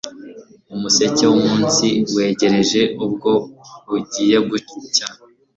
[0.75, 3.31] Umuseke wumunsi wegereje ubwo
[3.87, 5.07] bugiye gucya